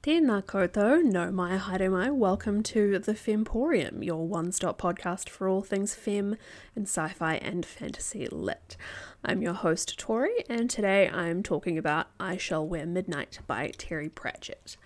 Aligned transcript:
Tēnā 0.00 0.44
koutou, 0.44 1.02
nau 1.02 1.32
mai 1.32 1.56
haere 1.58 1.90
mai. 1.90 2.08
Welcome 2.08 2.62
to 2.62 3.00
the 3.00 3.14
Femporium, 3.14 4.04
your 4.04 4.28
one-stop 4.28 4.80
podcast 4.80 5.28
for 5.28 5.48
all 5.48 5.60
things 5.60 5.96
fem 5.96 6.36
and 6.76 6.86
sci-fi 6.86 7.34
and 7.34 7.66
fantasy 7.66 8.28
lit. 8.28 8.76
I'm 9.24 9.42
your 9.42 9.54
host 9.54 9.98
Tori, 9.98 10.44
and 10.48 10.70
today 10.70 11.08
I'm 11.08 11.42
talking 11.42 11.76
about 11.76 12.06
I 12.20 12.36
Shall 12.36 12.64
Wear 12.64 12.86
Midnight 12.86 13.40
by 13.48 13.72
Terry 13.76 14.08
Pratchett. 14.08 14.76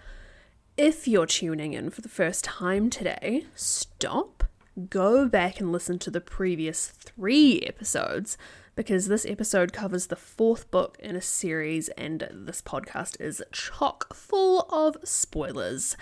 If 0.79 1.07
you're 1.07 1.27
tuning 1.27 1.75
in 1.75 1.91
for 1.91 2.01
the 2.01 2.09
first 2.09 2.45
time 2.45 2.89
today, 2.89 3.45
stop, 3.55 4.45
go 4.89 5.29
back 5.29 5.61
and 5.61 5.71
listen 5.71 5.99
to 5.99 6.11
the 6.11 6.23
previous 6.23 6.87
three 6.87 7.61
episodes 7.67 8.39
because 8.75 9.09
this 9.09 9.27
episode 9.27 9.73
covers 9.73 10.07
the 10.07 10.17
fourth 10.17 10.71
book 10.71 10.97
in 11.01 11.17
a 11.17 11.21
series, 11.21 11.89
and 11.91 12.29
this 12.33 12.63
podcast 12.63 13.21
is 13.21 13.43
chock 13.53 14.15
full 14.15 14.63
of 14.71 14.97
spoilers. 15.05 15.97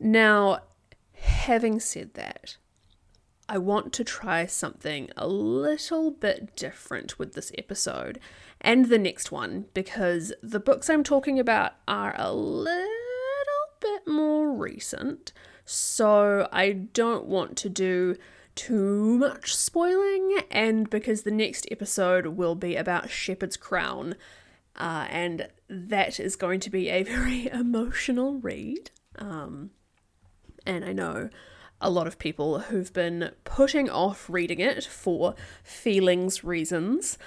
Now, 0.00 0.60
having 1.14 1.80
said 1.80 2.14
that, 2.14 2.56
I 3.48 3.58
want 3.58 3.92
to 3.94 4.04
try 4.04 4.46
something 4.46 5.10
a 5.16 5.28
little 5.28 6.10
bit 6.10 6.56
different 6.56 7.18
with 7.18 7.34
this 7.34 7.52
episode 7.56 8.18
and 8.60 8.86
the 8.86 8.98
next 8.98 9.30
one 9.30 9.66
because 9.72 10.32
the 10.42 10.58
books 10.58 10.90
I'm 10.90 11.04
talking 11.04 11.38
about 11.38 11.74
are 11.86 12.14
a 12.18 12.32
little 12.32 12.76
bit 13.80 14.08
more 14.08 14.52
recent. 14.52 15.32
So 15.64 16.48
I 16.50 16.72
don't 16.72 17.26
want 17.26 17.56
to 17.58 17.68
do 17.68 18.16
too 18.56 19.16
much 19.18 19.54
spoiling, 19.54 20.40
and 20.50 20.90
because 20.90 21.22
the 21.22 21.30
next 21.30 21.68
episode 21.70 22.26
will 22.26 22.56
be 22.56 22.74
about 22.74 23.10
Shepherd's 23.10 23.56
Crown, 23.56 24.16
uh, 24.74 25.06
and 25.08 25.48
that 25.68 26.18
is 26.18 26.34
going 26.34 26.58
to 26.60 26.70
be 26.70 26.88
a 26.88 27.02
very 27.04 27.46
emotional 27.46 28.38
read. 28.40 28.90
Um, 29.16 29.70
and 30.66 30.84
I 30.84 30.92
know 30.92 31.30
a 31.80 31.90
lot 31.90 32.06
of 32.06 32.18
people 32.18 32.60
who've 32.60 32.92
been 32.92 33.30
putting 33.44 33.88
off 33.88 34.28
reading 34.28 34.60
it 34.60 34.84
for 34.84 35.34
feelings 35.62 36.42
reasons. 36.42 37.18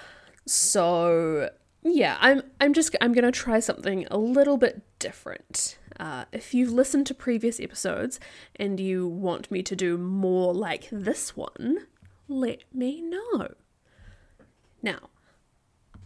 So 0.46 1.52
yeah, 1.84 2.18
I'm 2.20 2.42
I'm 2.60 2.74
just 2.74 2.96
I'm 3.02 3.14
gonna 3.14 3.32
try 3.32 3.60
something 3.60 4.06
a 4.12 4.18
little 4.18 4.58
bit 4.58 4.82
different. 5.00 5.78
Uh, 6.00 6.26
if 6.32 6.54
you've 6.54 6.72
listened 6.72 7.06
to 7.08 7.14
previous 7.14 7.60
episodes 7.60 8.20
and 8.56 8.80
you 8.80 9.08
want 9.08 9.52
me 9.52 9.62
to 9.64 9.76
do 9.76 9.98
more 9.98 10.54
like 10.54 10.88
this 10.92 11.36
one, 11.36 11.88
let 12.28 12.64
me 12.74 13.02
know. 13.02 13.54
Now, 14.82 15.10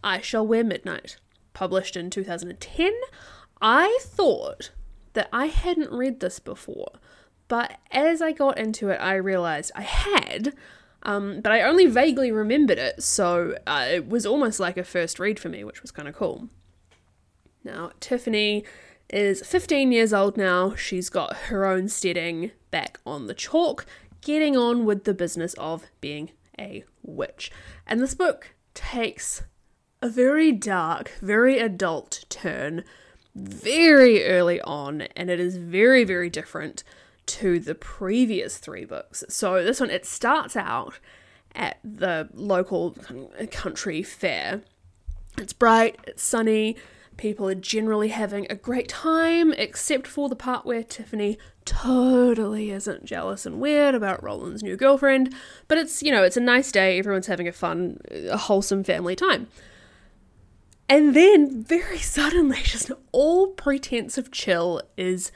I 0.03 0.19
Shall 0.19 0.45
Wear 0.45 0.63
Midnight, 0.63 1.17
published 1.53 1.95
in 1.95 2.09
2010. 2.09 2.91
I 3.61 3.99
thought 4.01 4.71
that 5.13 5.29
I 5.31 5.45
hadn't 5.45 5.91
read 5.91 6.19
this 6.19 6.39
before, 6.39 6.93
but 7.47 7.77
as 7.91 8.21
I 8.21 8.31
got 8.31 8.57
into 8.57 8.89
it, 8.89 8.97
I 8.99 9.13
realized 9.15 9.71
I 9.75 9.83
had, 9.83 10.55
um, 11.03 11.41
but 11.41 11.51
I 11.51 11.61
only 11.61 11.85
vaguely 11.85 12.31
remembered 12.31 12.77
it, 12.77 13.03
so 13.03 13.57
uh, 13.67 13.85
it 13.89 14.07
was 14.07 14.25
almost 14.25 14.59
like 14.59 14.77
a 14.77 14.83
first 14.83 15.19
read 15.19 15.39
for 15.39 15.49
me, 15.49 15.63
which 15.63 15.81
was 15.81 15.91
kind 15.91 16.07
of 16.07 16.15
cool. 16.15 16.49
Now, 17.63 17.91
Tiffany 17.99 18.63
is 19.09 19.45
15 19.45 19.91
years 19.91 20.13
old 20.13 20.37
now. 20.37 20.75
She's 20.75 21.09
got 21.09 21.35
her 21.35 21.65
own 21.65 21.87
steading 21.87 22.51
back 22.71 22.99
on 23.05 23.27
the 23.27 23.33
chalk, 23.33 23.85
getting 24.21 24.57
on 24.57 24.85
with 24.85 25.03
the 25.03 25.13
business 25.13 25.53
of 25.55 25.85
being 26.01 26.31
a 26.59 26.83
witch. 27.01 27.51
And 27.85 28.01
this 28.01 28.15
book 28.15 28.55
takes 28.73 29.43
a 30.01 30.09
very 30.09 30.51
dark, 30.51 31.11
very 31.21 31.59
adult 31.59 32.25
turn 32.29 32.83
very 33.35 34.25
early 34.25 34.61
on, 34.61 35.01
and 35.15 35.29
it 35.29 35.39
is 35.39 35.57
very, 35.57 36.03
very 36.03 36.29
different 36.29 36.83
to 37.25 37.59
the 37.59 37.75
previous 37.75 38.57
three 38.57 38.85
books. 38.85 39.23
So, 39.29 39.63
this 39.63 39.79
one, 39.79 39.89
it 39.89 40.05
starts 40.05 40.55
out 40.55 40.99
at 41.55 41.77
the 41.83 42.29
local 42.33 42.95
country 43.51 44.03
fair. 44.03 44.61
It's 45.37 45.53
bright, 45.53 45.99
it's 46.05 46.23
sunny, 46.23 46.77
People 47.17 47.47
are 47.47 47.55
generally 47.55 48.09
having 48.09 48.47
a 48.49 48.55
great 48.55 48.87
time, 48.87 49.53
except 49.53 50.07
for 50.07 50.29
the 50.29 50.35
part 50.35 50.65
where 50.65 50.83
Tiffany 50.83 51.37
totally 51.63 52.71
isn't 52.71 53.05
jealous 53.05 53.45
and 53.45 53.59
weird 53.59 53.93
about 53.93 54.23
Roland's 54.23 54.63
new 54.63 54.75
girlfriend. 54.75 55.33
But 55.67 55.77
it's, 55.77 56.01
you 56.01 56.11
know, 56.11 56.23
it's 56.23 56.37
a 56.37 56.41
nice 56.41 56.71
day, 56.71 56.97
everyone's 56.97 57.27
having 57.27 57.47
a 57.47 57.51
fun, 57.51 57.99
a 58.11 58.37
wholesome 58.37 58.83
family 58.83 59.15
time. 59.15 59.47
And 60.89 61.15
then, 61.15 61.63
very 61.63 61.97
suddenly, 61.99 62.59
just 62.63 62.91
all 63.11 63.47
pretense 63.47 64.17
of 64.17 64.31
chill 64.31 64.81
is 64.97 65.31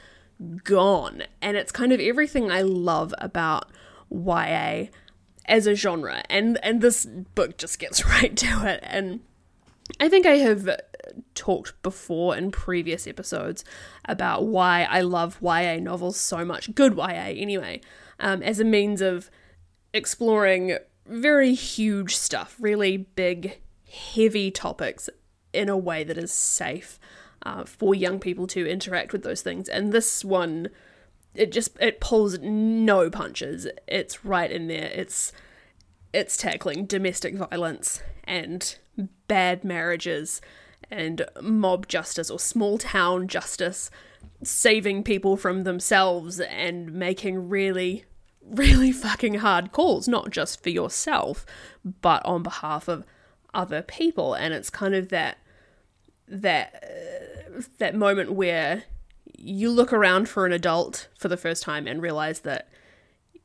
gone. 0.64 1.24
And 1.40 1.56
it's 1.56 1.72
kind 1.72 1.92
of 1.92 2.00
everything 2.00 2.50
I 2.50 2.62
love 2.62 3.14
about 3.18 3.70
YA 4.10 4.86
as 5.46 5.66
a 5.66 5.74
genre. 5.74 6.22
And 6.28 6.58
and 6.62 6.80
this 6.80 7.06
book 7.06 7.58
just 7.58 7.78
gets 7.78 8.04
right 8.06 8.36
to 8.36 8.66
it. 8.66 8.80
And 8.82 9.20
I 10.00 10.08
think 10.08 10.26
I 10.26 10.36
have 10.36 10.68
talked 11.34 11.80
before 11.82 12.36
in 12.36 12.50
previous 12.50 13.06
episodes 13.06 13.64
about 14.04 14.46
why 14.46 14.84
I 14.84 15.00
love 15.00 15.38
YA 15.40 15.76
novels 15.76 16.18
so 16.18 16.44
much, 16.44 16.74
good 16.74 16.96
YA 16.96 17.32
anyway, 17.34 17.80
um, 18.20 18.42
as 18.42 18.60
a 18.60 18.64
means 18.64 19.00
of 19.00 19.30
exploring 19.94 20.76
very 21.06 21.54
huge 21.54 22.14
stuff, 22.14 22.56
really 22.60 22.98
big, 22.98 23.58
heavy 23.90 24.50
topics 24.50 25.08
in 25.54 25.70
a 25.70 25.76
way 25.76 26.04
that 26.04 26.18
is 26.18 26.32
safe 26.32 27.00
uh, 27.42 27.64
for 27.64 27.94
young 27.94 28.18
people 28.18 28.46
to 28.48 28.66
interact 28.66 29.12
with 29.12 29.22
those 29.22 29.42
things. 29.42 29.68
And 29.68 29.92
this 29.92 30.24
one, 30.24 30.68
it 31.34 31.52
just 31.52 31.76
it 31.80 32.00
pulls 32.00 32.38
no 32.40 33.10
punches. 33.10 33.66
It's 33.86 34.24
right 34.24 34.50
in 34.50 34.66
there. 34.68 34.90
It's 34.92 35.32
it's 36.12 36.36
tackling 36.36 36.86
domestic 36.86 37.36
violence 37.36 38.02
and 38.24 38.76
bad 39.28 39.64
marriages 39.64 40.40
and 40.90 41.24
mob 41.40 41.86
justice 41.86 42.30
or 42.30 42.38
small 42.38 42.78
town 42.78 43.28
justice, 43.28 43.90
saving 44.42 45.02
people 45.02 45.36
from 45.36 45.64
themselves 45.64 46.40
and 46.40 46.92
making 46.92 47.48
really, 47.48 48.04
really 48.42 48.92
fucking 49.04 49.34
hard 49.34 49.72
calls, 49.72 50.08
not 50.08 50.30
just 50.30 50.62
for 50.62 50.70
yourself, 50.70 51.44
but 52.00 52.24
on 52.24 52.42
behalf 52.42 52.88
of 52.88 53.04
other 53.52 53.82
people. 53.82 54.34
And 54.34 54.54
it's 54.54 54.70
kind 54.70 54.94
of 54.94 55.08
that 55.10 55.38
that 56.30 56.84
uh, 56.84 57.17
that 57.78 57.94
moment 57.94 58.32
where 58.32 58.84
you 59.36 59.70
look 59.70 59.92
around 59.92 60.28
for 60.28 60.46
an 60.46 60.52
adult 60.52 61.08
for 61.16 61.28
the 61.28 61.36
first 61.36 61.62
time 61.62 61.86
and 61.86 62.02
realize 62.02 62.40
that 62.40 62.68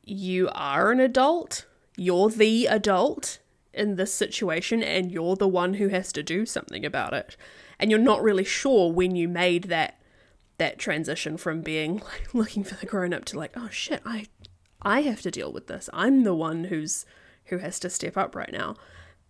you 0.02 0.48
are 0.52 0.90
an 0.90 1.00
adult, 1.00 1.66
you're 1.96 2.30
the 2.30 2.66
adult, 2.66 3.38
in 3.74 3.96
this 3.96 4.14
situation 4.14 4.82
and 4.82 5.10
you're 5.10 5.36
the 5.36 5.48
one 5.48 5.74
who 5.74 5.88
has 5.88 6.12
to 6.12 6.22
do 6.22 6.46
something 6.46 6.84
about 6.84 7.12
it. 7.12 7.36
And 7.78 7.90
you're 7.90 8.00
not 8.00 8.22
really 8.22 8.44
sure 8.44 8.92
when 8.92 9.16
you 9.16 9.28
made 9.28 9.64
that 9.64 10.00
that 10.56 10.78
transition 10.78 11.36
from 11.36 11.62
being 11.62 11.96
like 12.04 12.32
looking 12.32 12.62
for 12.62 12.76
the 12.76 12.86
grown 12.86 13.12
up 13.12 13.24
to 13.26 13.38
like, 13.38 13.52
oh 13.56 13.68
shit, 13.70 14.00
I 14.06 14.26
I 14.80 15.02
have 15.02 15.22
to 15.22 15.30
deal 15.30 15.52
with 15.52 15.66
this. 15.66 15.90
I'm 15.92 16.22
the 16.22 16.34
one 16.34 16.64
who's 16.64 17.04
who 17.46 17.58
has 17.58 17.78
to 17.80 17.90
step 17.90 18.16
up 18.16 18.34
right 18.34 18.52
now. 18.52 18.76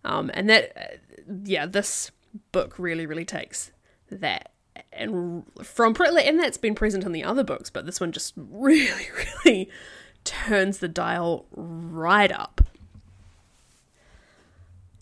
Um, 0.03 0.29
and 0.33 0.49
that, 0.49 0.71
uh, 0.77 0.97
yeah, 1.43 1.65
this 1.65 2.11
book 2.51 2.77
really, 2.77 3.05
really 3.05 3.25
takes 3.25 3.71
that 4.09 4.51
and 4.91 5.43
from 5.63 5.95
and 5.99 6.39
that's 6.39 6.57
been 6.57 6.75
present 6.75 7.03
in 7.03 7.11
the 7.11 7.23
other 7.23 7.43
books, 7.43 7.69
but 7.69 7.85
this 7.85 7.99
one 7.99 8.11
just 8.11 8.33
really, 8.37 9.09
really 9.35 9.69
turns 10.23 10.79
the 10.79 10.87
dial 10.87 11.45
right 11.51 12.31
up. 12.31 12.61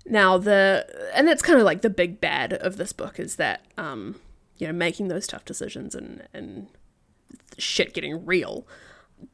Now 0.05 0.37
the 0.37 0.85
and 1.15 1.27
that's 1.27 1.41
kind 1.41 1.59
of 1.59 1.65
like 1.65 1.81
the 1.81 1.89
big 1.89 2.19
bad 2.19 2.53
of 2.53 2.75
this 2.77 2.91
book 2.91 3.19
is 3.19 3.37
that 3.37 3.65
um 3.77 4.19
you 4.57 4.67
know 4.67 4.73
making 4.73 5.07
those 5.07 5.27
tough 5.27 5.45
decisions 5.45 5.95
and 5.95 6.27
and 6.33 6.67
shit 7.57 7.93
getting 7.93 8.25
real. 8.25 8.67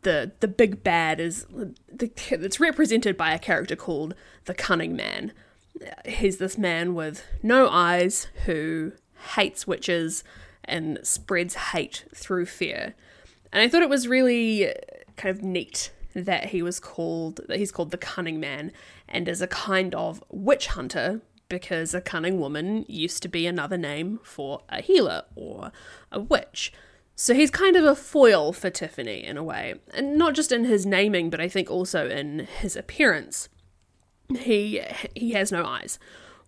The 0.04 0.32
the 0.42 0.48
big 0.48 0.84
bad 0.84 1.20
is 1.20 1.46
the, 1.92 2.12
it's 2.30 2.60
represented 2.60 3.18
by 3.18 3.34
a 3.34 3.40
character 3.40 3.76
called 3.76 4.14
the 4.46 4.54
Cunning 4.54 4.96
Man. 4.96 5.34
He's 6.06 6.38
this 6.38 6.58
man 6.58 6.94
with 6.94 7.24
no 7.42 7.68
eyes 7.70 8.28
who 8.46 8.92
hates 9.36 9.68
witches 9.68 10.24
and 10.64 11.00
spreads 11.04 11.56
hate 11.56 12.06
through 12.14 12.46
fear. 12.46 12.96
And 13.52 13.62
I 13.62 13.68
thought 13.68 13.82
it 13.82 13.90
was 13.90 14.08
really 14.08 14.74
kind 15.18 15.36
of 15.36 15.44
neat 15.44 15.92
that 16.14 16.46
he 16.46 16.62
was 16.62 16.80
called 16.80 17.42
that 17.48 17.58
he's 17.58 17.72
called 17.72 17.92
the 17.92 17.98
cunning 17.98 18.40
man 18.40 18.72
and 19.08 19.28
is 19.28 19.42
a 19.42 19.48
kind 19.48 19.94
of 19.96 20.24
witch 20.30 20.68
hunter 20.68 21.22
because 21.50 21.94
a 21.94 22.02
cunning 22.02 22.40
woman 22.40 22.86
used 22.88 23.24
to 23.24 23.28
be 23.28 23.48
another 23.48 23.78
name 23.78 24.20
for 24.24 24.62
a 24.70 24.82
healer 24.82 25.24
or 25.36 25.72
a 26.12 26.20
witch. 26.20 26.72
So 27.16 27.34
he's 27.34 27.52
kind 27.52 27.76
of 27.76 27.84
a 27.84 27.96
foil 27.96 28.54
for 28.54 28.70
Tiffany 28.70 29.26
in 29.26 29.36
a 29.36 29.44
way, 29.44 29.76
and 29.94 30.16
not 30.18 30.36
just 30.36 30.54
in 30.54 30.64
his 30.64 30.86
naming, 30.86 31.30
but 31.30 31.42
I 31.42 31.50
think 31.50 31.70
also 31.70 32.08
in 32.08 32.48
his 32.60 32.78
appearance. 32.78 33.50
He 34.38 34.82
he 35.16 35.32
has 35.32 35.52
no 35.52 35.66
eyes, 35.66 36.00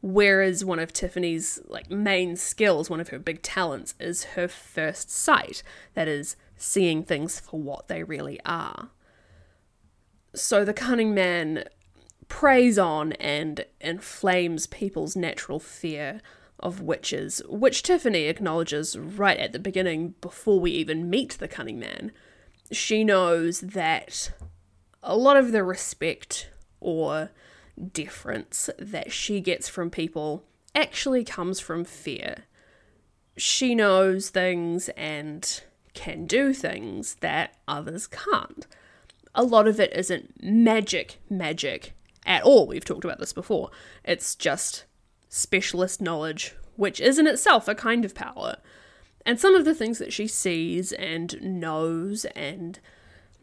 Whereas 0.02 0.66
one 0.66 0.80
of 0.80 0.94
Tiffany's 0.94 1.60
like 1.68 1.92
main 1.92 2.36
skills, 2.36 2.90
one 2.90 3.00
of 3.00 3.10
her 3.10 3.20
big 3.20 3.42
talents, 3.42 3.94
is 4.00 4.24
her 4.36 4.48
first 4.48 5.12
sight. 5.12 5.62
That 5.94 6.08
is, 6.08 6.36
seeing 6.58 7.04
things 7.04 7.40
for 7.40 7.60
what 7.60 7.88
they 7.88 8.04
really 8.04 8.40
are. 8.46 8.90
So 10.34 10.64
the 10.64 10.74
cunning 10.74 11.14
man 11.14 11.66
preys 12.28 12.80
on 12.80 13.14
and 13.14 13.66
inflames 13.80 14.68
people's 14.68 15.16
natural 15.16 15.60
fear 15.60 16.22
of 16.60 16.82
witches, 16.82 17.42
which 17.48 17.84
Tiffany 17.84 18.26
acknowledges 18.26 18.98
right 18.98 19.38
at 19.38 19.52
the 19.52 19.60
beginning 19.60 20.14
before 20.22 20.60
we 20.60 20.72
even 20.72 21.10
meet 21.10 21.32
the 21.40 21.48
cunning 21.48 21.80
man. 21.80 22.12
She 22.72 23.04
knows 23.04 23.62
that 23.62 24.32
a 25.04 25.18
lot 25.18 25.38
of 25.38 25.52
the 25.52 25.64
respect 25.64 26.50
or 26.80 27.32
deference 27.92 28.70
that 28.78 29.12
she 29.12 29.42
gets 29.42 29.68
from 29.68 29.90
people 29.90 30.44
actually 30.76 31.24
comes 31.24 31.60
from 31.60 31.84
fear. 31.84 32.46
She 33.38 33.76
knows 33.76 34.30
things 34.30 34.90
and 34.90 35.62
can 35.94 36.26
do 36.26 36.54
things 36.54 37.16
that 37.16 37.56
others 37.68 38.08
can't. 38.08 38.68
A 39.34 39.44
lot 39.44 39.68
of 39.68 39.80
it 39.80 39.94
isn't 39.94 40.44
magic, 40.44 41.20
magic 41.30 41.94
at 42.26 42.44
all. 42.44 42.68
We've 42.68 42.86
talked 42.86 43.06
about 43.06 43.20
this 43.20 43.34
before. 43.34 43.70
It's 44.04 44.36
just 44.36 44.86
specialist 45.30 46.02
knowledge, 46.02 46.56
which 46.76 47.00
is 47.00 47.18
in 47.18 47.28
itself 47.28 47.68
a 47.68 47.76
kind 47.76 48.04
of 48.06 48.16
power. 48.16 48.58
And 49.26 49.40
some 49.40 49.56
of 49.56 49.66
the 49.66 49.76
things 49.76 50.00
that 50.00 50.14
she 50.14 50.28
sees 50.28 50.92
and 50.92 51.42
knows 51.42 52.26
and 52.26 52.80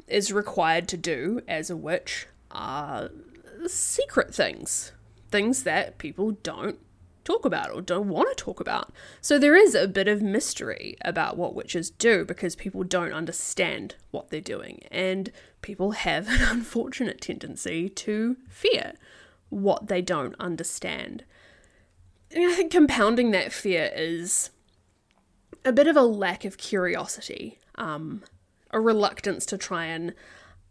is 0.07 0.33
required 0.33 0.89
to 0.89 0.97
do 0.97 1.41
as 1.47 1.71
a 1.71 1.77
witch 1.77 2.27
are 2.51 3.11
secret 3.67 4.35
things. 4.35 4.93
Things 5.31 5.63
that 5.65 5.99
people 5.99 6.33
don't 6.33 6.79
talk 7.29 7.45
about 7.45 7.71
or 7.71 7.83
don't 7.83 8.09
want 8.09 8.35
to 8.35 8.43
talk 8.43 8.59
about. 8.59 8.91
So 9.21 9.39
there 9.39 9.55
is 9.55 9.75
a 9.75 9.87
bit 9.87 10.09
of 10.09 10.23
mystery 10.23 10.97
about 11.05 11.37
what 11.37 11.55
witches 11.55 11.91
do 11.91 12.25
because 12.25 12.57
people 12.57 12.85
don't 12.85 13.13
understand 13.13 13.97
what 14.11 14.31
they're 14.31 14.41
doing. 14.41 14.83
And 14.91 15.31
people 15.61 15.91
have 15.93 16.29
an 16.29 16.41
unfortunate 16.49 17.21
tendency 17.21 17.91
to 17.91 18.37
fear 18.49 18.95
what 19.51 19.89
they 19.89 20.01
don't 20.01 20.35
understand. 20.41 21.25
And 22.31 22.45
I 22.45 22.55
think 22.55 22.73
compounding 22.73 23.31
that 23.33 23.53
fear 23.53 23.91
is 23.95 24.51
a 25.65 25.73
bit 25.73 25.87
of 25.87 25.97
a 25.97 26.03
lack 26.03 26.45
of 26.47 26.57
curiosity, 26.57 27.59
um, 27.75 28.23
a 28.71 28.81
reluctance 28.81 29.45
to 29.47 29.59
try 29.59 29.85
and 29.87 30.15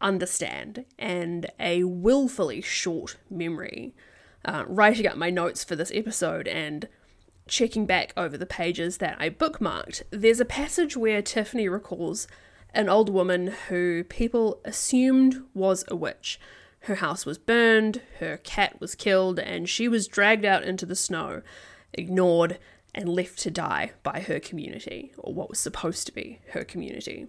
understand, 0.01 0.85
and 0.97 1.47
a 1.59 1.83
willfully 1.83 2.61
short 2.61 3.17
memory 3.29 3.93
uh, 4.45 4.63
writing 4.67 5.07
up 5.07 5.17
my 5.17 5.29
notes 5.29 5.63
for 5.63 5.75
this 5.75 5.91
episode 5.93 6.47
and 6.47 6.87
checking 7.47 7.85
back 7.85 8.13
over 8.15 8.37
the 8.37 8.45
pages 8.45 8.97
that 8.97 9.17
I 9.19 9.29
bookmarked, 9.29 10.03
there's 10.11 10.39
a 10.39 10.45
passage 10.45 10.95
where 10.95 11.21
Tiffany 11.21 11.67
recalls 11.67 12.27
an 12.73 12.89
old 12.89 13.09
woman 13.09 13.53
who 13.69 14.03
people 14.03 14.61
assumed 14.65 15.43
was 15.53 15.83
a 15.87 15.95
witch. 15.95 16.39
Her 16.81 16.95
house 16.95 17.25
was 17.25 17.37
burned, 17.37 18.01
her 18.19 18.37
cat 18.37 18.79
was 18.79 18.95
killed, 18.95 19.39
and 19.39 19.67
she 19.67 19.87
was 19.87 20.07
dragged 20.07 20.45
out 20.45 20.63
into 20.63 20.85
the 20.85 20.95
snow, 20.95 21.41
ignored, 21.93 22.59
and 22.93 23.09
left 23.09 23.39
to 23.39 23.51
die 23.51 23.91
by 24.03 24.21
her 24.21 24.39
community, 24.39 25.11
or 25.17 25.33
what 25.33 25.49
was 25.49 25.59
supposed 25.59 26.05
to 26.07 26.13
be 26.13 26.39
her 26.51 26.63
community. 26.63 27.27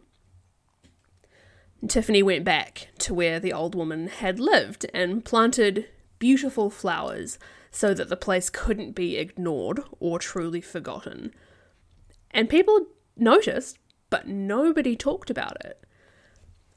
Tiffany 1.86 2.22
went 2.22 2.44
back 2.44 2.88
to 2.98 3.14
where 3.14 3.38
the 3.38 3.52
old 3.52 3.74
woman 3.74 4.08
had 4.08 4.40
lived 4.40 4.86
and 4.92 5.24
planted 5.24 5.86
beautiful 6.18 6.70
flowers 6.70 7.38
so 7.70 7.94
that 7.94 8.08
the 8.08 8.16
place 8.16 8.50
couldn't 8.50 8.92
be 8.92 9.16
ignored 9.16 9.80
or 10.00 10.18
truly 10.18 10.60
forgotten. 10.60 11.32
And 12.30 12.48
people 12.48 12.86
noticed, 13.16 13.78
but 14.10 14.26
nobody 14.26 14.96
talked 14.96 15.30
about 15.30 15.64
it. 15.64 15.84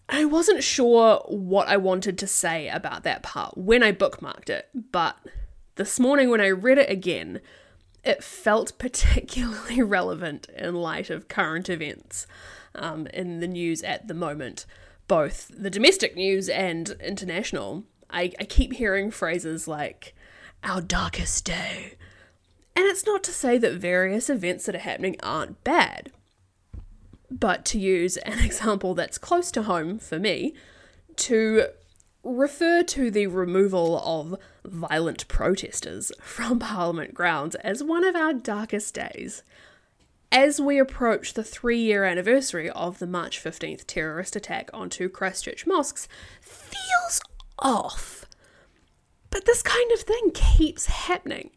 I 0.08 0.26
wasn't 0.26 0.64
sure 0.64 1.24
what 1.28 1.68
I 1.68 1.78
wanted 1.78 2.18
to 2.20 2.28
say 2.28 2.68
about 2.68 3.04
that 3.04 3.24
part 3.24 3.58
when 3.58 3.82
I 3.82 3.94
bookmarked 3.94 4.50
it, 4.50 4.70
but 4.92 5.18
this 5.76 6.00
morning 6.00 6.30
when 6.30 6.42
I 6.42 6.50
read 6.50 6.78
it 6.78 6.90
again, 6.90 7.40
it 8.04 8.24
felt 8.24 8.74
particularly 8.78 9.82
relevant 9.82 10.48
in 10.56 10.76
light 10.76 11.10
of 11.10 11.28
current 11.28 11.70
events 11.70 12.28
um, 12.76 13.08
in 13.08 13.40
the 13.40 13.48
news 13.48 13.82
at 13.84 14.08
the 14.08 14.14
moment, 14.14 14.66
both 15.12 15.52
the 15.54 15.70
domestic 15.70 16.16
news 16.16 16.48
and 16.48 16.92
international. 17.02 17.84
I, 18.10 18.32
I 18.40 18.46
keep 18.46 18.72
hearing 18.72 19.12
phrases 19.12 19.68
like, 19.68 20.16
our 20.64 20.80
darkest 20.80 21.44
day. 21.44 21.96
And 22.78 22.86
it's 22.86 23.06
not 23.06 23.22
to 23.26 23.32
say 23.32 23.58
that 23.58 23.74
various 23.74 24.30
events 24.30 24.68
that 24.68 24.76
are 24.76 24.80
happening 24.80 25.18
aren't 25.22 25.66
bad. 25.66 26.14
But 27.30 27.66
to 27.66 27.78
use 27.78 28.16
an 28.16 28.40
example 28.46 28.94
that's 28.94 29.18
close 29.18 29.52
to 29.52 29.64
home 29.64 30.00
for 30.00 30.18
me, 30.18 30.54
to 31.18 31.66
refer 32.24 32.82
to 32.84 33.12
the 33.12 33.28
removal 33.28 34.02
of 34.06 34.40
violent 34.64 35.28
protesters 35.28 36.14
from 36.22 36.58
Parliament 36.58 37.14
grounds 37.14 37.56
as 37.56 37.84
one 37.84 38.06
of 38.06 38.16
our 38.16 38.32
darkest 38.32 38.94
days. 38.94 39.44
As 40.32 40.62
we 40.62 40.80
approach 40.80 41.34
the 41.34 41.44
three 41.44 41.80
year 41.80 42.06
anniversary 42.06 42.70
of 42.70 43.00
the 43.00 43.08
March 43.08 43.44
15th 43.44 43.86
terrorist 43.86 44.36
attack 44.36 44.70
on 44.74 44.90
two 44.90 45.10
Christchurch 45.10 45.68
mosques, 45.68 46.08
feels 46.40 47.20
off. 47.60 48.26
But 49.30 49.46
this 49.46 49.62
kind 49.62 49.92
of 49.92 50.00
thing 50.00 50.32
keeps 50.34 50.86
happening. 50.86 51.50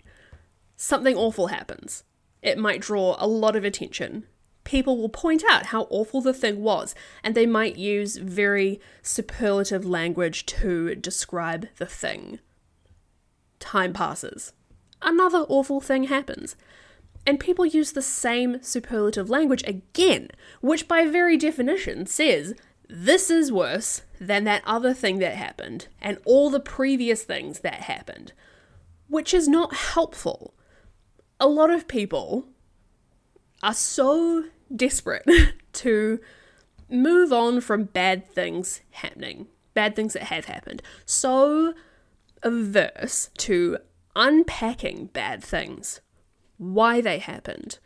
Something 0.76 1.16
awful 1.16 1.48
happens. 1.48 2.02
It 2.42 2.58
might 2.58 2.80
draw 2.80 3.16
a 3.18 3.28
lot 3.28 3.54
of 3.54 3.64
attention. 3.64 4.26
People 4.64 4.96
will 4.96 5.08
point 5.08 5.44
out 5.48 5.66
how 5.66 5.86
awful 5.90 6.20
the 6.20 6.34
thing 6.34 6.62
was, 6.62 6.96
and 7.22 7.34
they 7.34 7.46
might 7.46 7.76
use 7.76 8.16
very 8.16 8.80
superlative 9.02 9.84
language 9.84 10.46
to 10.46 10.94
describe 10.96 11.68
the 11.76 11.86
thing. 11.86 12.40
Time 13.60 13.92
passes. 13.92 14.52
Another 15.00 15.40
awful 15.48 15.80
thing 15.80 16.04
happens. 16.04 16.56
And 17.26 17.40
people 17.40 17.64
use 17.64 17.92
the 17.92 18.02
same 18.02 18.62
superlative 18.62 19.30
language 19.30 19.64
again, 19.66 20.28
which 20.60 20.86
by 20.86 21.06
very 21.06 21.36
definition 21.36 22.06
says 22.06 22.54
this 22.88 23.30
is 23.30 23.50
worse 23.50 24.02
than 24.20 24.44
that 24.44 24.62
other 24.66 24.92
thing 24.92 25.18
that 25.18 25.34
happened 25.34 25.88
and 26.00 26.18
all 26.24 26.50
the 26.50 26.60
previous 26.60 27.24
things 27.24 27.60
that 27.60 27.74
happened, 27.82 28.32
which 29.08 29.32
is 29.32 29.48
not 29.48 29.74
helpful. 29.74 30.54
A 31.40 31.46
lot 31.46 31.70
of 31.70 31.88
people 31.88 32.46
are 33.62 33.74
so 33.74 34.44
desperate 34.74 35.26
to 35.72 36.20
move 36.90 37.32
on 37.32 37.60
from 37.60 37.84
bad 37.84 38.26
things 38.26 38.82
happening, 38.90 39.46
bad 39.72 39.96
things 39.96 40.12
that 40.12 40.24
have 40.24 40.44
happened, 40.44 40.82
so 41.06 41.74
averse 42.42 43.30
to 43.38 43.78
unpacking 44.14 45.06
bad 45.06 45.42
things, 45.42 46.00
why 46.56 47.00
they 47.00 47.18
happened, 47.18 47.78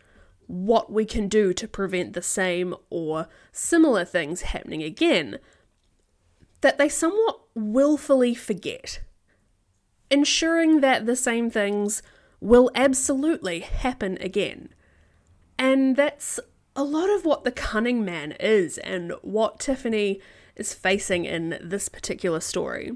what 0.47 0.93
we 0.93 1.05
can 1.05 1.29
do 1.29 1.53
to 1.53 1.69
prevent 1.69 2.13
the 2.13 2.23
same 2.23 2.75
or 2.91 3.29
similar 3.53 4.05
things 4.05 4.43
happening 4.43 4.83
again, 4.83 5.39
that 6.61 6.79
they 6.79 6.89
somewhat 6.89 7.41
willfully 7.55 8.35
forget, 8.35 9.01
ensuring 10.11 10.81
that 10.81 11.07
the 11.07 11.17
same 11.17 11.51
things 11.51 12.03
will 12.41 12.71
absolutely 12.75 13.61
happen 13.61 14.17
again. 14.21 14.69
And 15.59 15.97
that's 15.97 16.41
a 16.77 16.85
lot 16.85 17.11
of 17.11 17.25
what 17.25 17.45
the 17.45 17.51
cunning 17.51 18.05
man 18.05 18.33
is 18.39 18.79
and 18.79 19.13
what 19.23 19.59
Tiffany 19.59 20.21
is 20.55 20.75
facing 20.75 21.25
in 21.25 21.59
this 21.61 21.89
particular 21.89 22.41
story. 22.41 22.93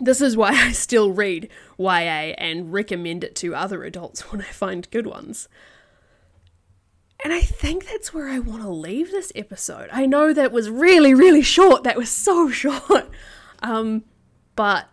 This 0.00 0.20
is 0.20 0.36
why 0.36 0.50
I 0.50 0.72
still 0.72 1.12
read 1.12 1.48
YA 1.78 2.34
and 2.38 2.72
recommend 2.72 3.22
it 3.22 3.36
to 3.36 3.54
other 3.54 3.84
adults 3.84 4.20
when 4.32 4.40
I 4.40 4.46
find 4.46 4.90
good 4.90 5.06
ones. 5.06 5.48
And 7.22 7.34
I 7.34 7.42
think 7.42 7.86
that's 7.86 8.14
where 8.14 8.28
I 8.28 8.38
want 8.38 8.62
to 8.62 8.70
leave 8.70 9.10
this 9.10 9.30
episode. 9.34 9.90
I 9.92 10.06
know 10.06 10.32
that 10.32 10.52
was 10.52 10.70
really, 10.70 11.12
really 11.12 11.42
short. 11.42 11.84
That 11.84 11.98
was 11.98 12.08
so 12.08 12.48
short. 12.50 13.10
Um, 13.62 14.04
but 14.56 14.88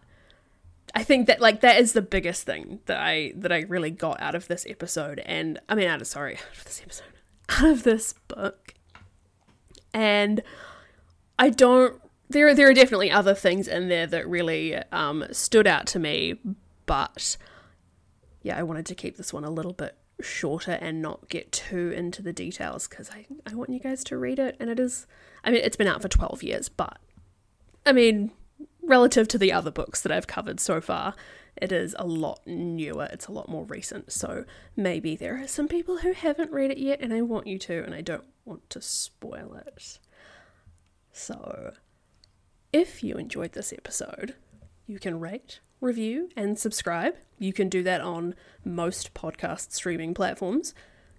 I 0.94 1.04
think 1.04 1.28
that 1.28 1.40
like 1.40 1.62
that 1.62 1.80
is 1.80 1.94
the 1.94 2.02
biggest 2.02 2.44
thing 2.44 2.80
that 2.86 3.00
I 3.00 3.32
that 3.36 3.52
I 3.52 3.62
really 3.62 3.92
got 3.92 4.20
out 4.22 4.36
of 4.36 4.48
this 4.48 4.66
episode. 4.68 5.20
And 5.26 5.60
I 5.70 5.76
mean 5.76 5.88
out 5.88 6.02
of 6.02 6.08
sorry, 6.08 6.36
out 6.52 6.58
of 6.58 6.66
this 6.66 6.82
episode. 6.82 7.06
Out 7.50 7.66
of 7.70 7.84
this 7.84 8.14
book. 8.28 8.74
And 9.94 10.42
I 11.40 11.50
don't 11.50 12.02
there 12.29 12.48
are, 12.48 12.55
there 12.55 12.69
are 12.69 12.74
definitely 12.74 13.12
other 13.12 13.34
things 13.34 13.67
in 13.67 13.88
there 13.88 14.07
that 14.07 14.27
really 14.27 14.75
um, 14.91 15.25
stood 15.31 15.67
out 15.67 15.88
to 15.88 16.00
me, 16.00 16.36
but 16.86 17.38
yeah, 18.41 18.57
I 18.57 18.63
wanted 18.63 18.86
to 18.88 18.96
keep 18.96 19.17
this 19.17 19.34
one 19.34 19.43
a 19.43 19.50
little 19.50 19.74
bit 19.74 19.98
shorter 20.22 20.72
and 20.72 21.01
not 21.01 21.29
get 21.29 21.51
too 21.51 21.91
into 21.91 22.22
the 22.22 22.34
details 22.34 22.88
because 22.88 23.10
I, 23.12 23.25
I 23.46 23.53
want 23.53 23.69
you 23.69 23.79
guys 23.79 24.03
to 24.05 24.17
read 24.17 24.39
it. 24.39 24.55
And 24.60 24.69
it 24.69 24.79
is, 24.79 25.05
I 25.43 25.51
mean, 25.51 25.62
it's 25.63 25.77
been 25.77 25.88
out 25.88 26.01
for 26.01 26.10
12 26.10 26.43
years, 26.43 26.69
but 26.69 26.98
I 27.86 27.91
mean, 27.91 28.31
relative 28.81 29.27
to 29.29 29.38
the 29.38 29.51
other 29.51 29.72
books 29.72 30.01
that 30.01 30.12
I've 30.12 30.27
covered 30.27 30.60
so 30.60 30.81
far, 30.81 31.13
it 31.55 31.72
is 31.72 31.96
a 31.98 32.05
lot 32.05 32.41
newer, 32.46 33.07
it's 33.12 33.27
a 33.27 33.31
lot 33.31 33.50
more 33.50 33.65
recent. 33.65 34.12
So 34.12 34.46
maybe 34.75 35.15
there 35.15 35.41
are 35.41 35.48
some 35.48 35.67
people 35.67 36.00
who 36.00 36.13
haven't 36.13 36.51
read 36.51 36.72
it 36.72 36.77
yet 36.77 37.00
and 37.01 37.13
I 37.13 37.22
want 37.22 37.48
you 37.48 37.57
to, 37.60 37.84
and 37.84 37.93
I 37.93 38.01
don't 38.01 38.25
want 38.46 38.69
to 38.72 38.81
spoil 38.81 39.62
it. 39.65 40.00
So, 41.12 41.74
if 42.77 43.03
you 43.03 43.15
enjoyed 43.15 43.53
this 43.53 43.74
episode, 43.74 44.36
you 44.86 45.00
can 45.00 45.19
rate, 45.19 45.60
review, 45.81 46.29
and 46.36 46.60
subscribe. 46.60 47.15
You 47.39 47.51
can 47.51 47.69
do 47.69 47.81
that 47.81 48.01
on 48.01 48.36
most 48.63 49.15
podcast 49.15 49.72
streaming 49.72 50.13
platforms. 50.13 50.75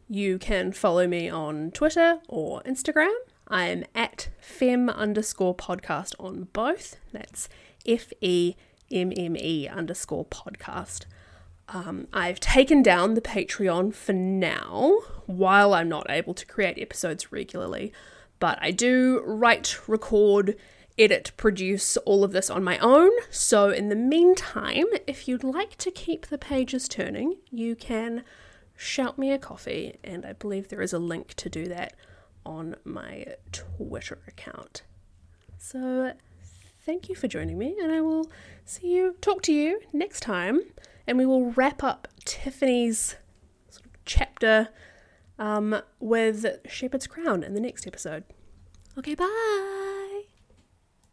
You 0.08 0.38
can 0.38 0.70
follow 0.70 1.08
me 1.08 1.28
on 1.28 1.72
Twitter 1.72 2.20
or 2.28 2.62
Instagram. 2.62 3.12
I'm 3.48 3.84
at 3.92 4.28
femme 4.40 4.88
underscore 4.88 5.56
podcast 5.56 6.14
on 6.20 6.46
both. 6.52 6.96
That's 7.12 7.48
F 7.84 8.12
E 8.20 8.54
M 8.90 9.12
M 9.16 9.36
E 9.36 9.66
underscore 9.66 10.26
podcast. 10.26 11.06
Um, 11.68 12.06
I've 12.12 12.38
taken 12.38 12.82
down 12.82 13.14
the 13.14 13.20
Patreon 13.20 13.92
for 13.94 14.12
now 14.12 14.96
while 15.26 15.74
I'm 15.74 15.88
not 15.88 16.06
able 16.08 16.34
to 16.34 16.46
create 16.46 16.78
episodes 16.78 17.32
regularly, 17.32 17.92
but 18.38 18.58
I 18.62 18.70
do 18.70 19.22
write, 19.26 19.76
record, 19.88 20.56
edit, 20.98 21.32
produce 21.36 21.96
all 21.98 22.24
of 22.24 22.32
this 22.32 22.50
on 22.50 22.64
my 22.64 22.78
own. 22.78 23.10
So, 23.30 23.70
in 23.70 23.88
the 23.88 23.96
meantime, 23.96 24.86
if 25.06 25.28
you'd 25.28 25.44
like 25.44 25.76
to 25.78 25.90
keep 25.90 26.26
the 26.26 26.38
pages 26.38 26.88
turning, 26.88 27.36
you 27.50 27.76
can 27.76 28.24
shout 28.76 29.18
me 29.18 29.32
a 29.32 29.38
coffee, 29.38 29.98
and 30.04 30.24
I 30.24 30.32
believe 30.32 30.68
there 30.68 30.82
is 30.82 30.92
a 30.92 30.98
link 30.98 31.34
to 31.34 31.48
do 31.48 31.66
that 31.66 31.94
on 32.44 32.76
my 32.84 33.26
Twitter 33.52 34.18
account. 34.26 34.82
So, 35.58 36.12
thank 36.84 37.08
you 37.08 37.14
for 37.14 37.28
joining 37.28 37.58
me, 37.58 37.76
and 37.82 37.92
I 37.92 38.00
will 38.00 38.30
see 38.64 38.94
you, 38.94 39.16
talk 39.20 39.42
to 39.42 39.52
you 39.52 39.80
next 39.92 40.20
time, 40.20 40.60
and 41.06 41.18
we 41.18 41.26
will 41.26 41.52
wrap 41.52 41.82
up 41.82 42.08
Tiffany's 42.24 43.16
sort 43.68 43.86
of 43.86 43.92
chapter 44.04 44.68
um, 45.38 45.80
with 46.00 46.46
Shepherd's 46.68 47.06
Crown 47.06 47.42
in 47.42 47.54
the 47.54 47.60
next 47.60 47.86
episode. 47.86 48.24
Okay, 48.96 49.14
bye. 49.14 49.97